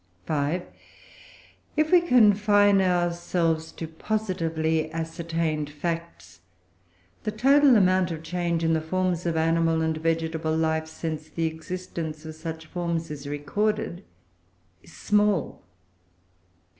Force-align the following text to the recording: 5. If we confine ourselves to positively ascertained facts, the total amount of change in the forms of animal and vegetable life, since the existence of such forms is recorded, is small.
5. 0.25 0.63
If 1.77 1.91
we 1.91 2.01
confine 2.01 2.81
ourselves 2.81 3.71
to 3.73 3.87
positively 3.87 4.91
ascertained 4.91 5.69
facts, 5.69 6.39
the 7.21 7.29
total 7.31 7.75
amount 7.75 8.09
of 8.09 8.23
change 8.23 8.63
in 8.63 8.73
the 8.73 8.81
forms 8.81 9.27
of 9.27 9.37
animal 9.37 9.83
and 9.83 9.95
vegetable 9.97 10.57
life, 10.57 10.87
since 10.87 11.29
the 11.29 11.45
existence 11.45 12.25
of 12.25 12.33
such 12.33 12.65
forms 12.65 13.11
is 13.11 13.27
recorded, 13.27 14.03
is 14.81 14.91
small. 14.91 15.61